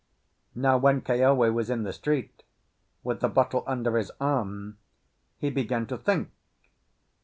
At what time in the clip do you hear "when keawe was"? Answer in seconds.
0.79-1.69